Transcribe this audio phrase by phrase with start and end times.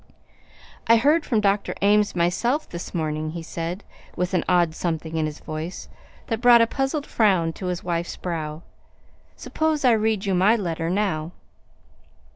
[0.87, 1.75] "I heard from Dr.
[1.83, 3.83] Ames myself, this morning," he said,
[4.15, 5.89] with an odd something in his voice
[6.25, 8.63] that brought a puzzled frown to his wife's brow.
[9.35, 11.33] "Suppose I read you my letter now."